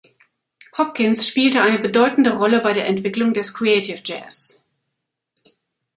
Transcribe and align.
Hopkins 0.79 1.27
spielte 1.27 1.61
eine 1.61 1.77
bedeutende 1.77 2.35
Rolle 2.35 2.61
bei 2.61 2.73
der 2.73 2.87
Entwicklung 2.87 3.35
des 3.35 3.53
Creative 3.53 4.01
Jazz. 4.03 4.67